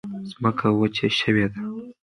ځمکه 0.29 0.67
وچه 0.79 1.07
شوې 1.19 1.45
ده. 1.53 1.59